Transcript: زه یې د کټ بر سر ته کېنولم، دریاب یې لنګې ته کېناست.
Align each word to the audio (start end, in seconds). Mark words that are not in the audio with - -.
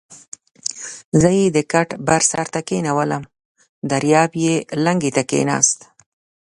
زه 1.21 1.29
یې 1.39 1.45
د 1.55 1.57
کټ 1.71 1.89
بر 2.07 2.21
سر 2.31 2.45
ته 2.53 2.59
کېنولم، 2.67 3.23
دریاب 3.89 4.31
یې 4.45 4.55
لنګې 4.85 5.11
ته 5.15 5.23
کېناست. 5.29 5.79